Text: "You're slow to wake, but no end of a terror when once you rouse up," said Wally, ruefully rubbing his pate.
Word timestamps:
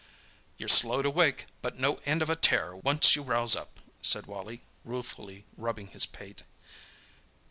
"You're 0.57 0.67
slow 0.67 1.03
to 1.03 1.11
wake, 1.11 1.45
but 1.61 1.77
no 1.77 1.97
end 2.05 2.23
of 2.23 2.29
a 2.31 2.35
terror 2.35 2.73
when 2.75 2.95
once 2.95 3.15
you 3.15 3.21
rouse 3.21 3.55
up," 3.55 3.79
said 4.01 4.25
Wally, 4.25 4.63
ruefully 4.83 5.45
rubbing 5.55 5.89
his 5.89 6.07
pate. 6.07 6.41